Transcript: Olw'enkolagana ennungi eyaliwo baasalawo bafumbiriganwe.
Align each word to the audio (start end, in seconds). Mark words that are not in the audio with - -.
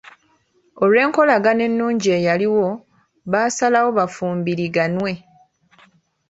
Olw'enkolagana 0.83 1.61
ennungi 1.69 2.07
eyaliwo 2.17 2.67
baasalawo 3.31 3.89
bafumbiriganwe. 3.97 5.11